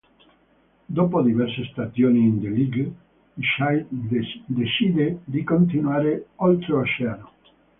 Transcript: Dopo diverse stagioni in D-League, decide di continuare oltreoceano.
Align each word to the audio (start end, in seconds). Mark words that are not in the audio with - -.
Dopo 0.87 1.21
diverse 1.21 1.63
stagioni 1.65 2.21
in 2.23 2.39
D-League, 2.39 2.91
decide 4.47 5.19
di 5.25 5.43
continuare 5.43 6.25
oltreoceano. 6.37 7.31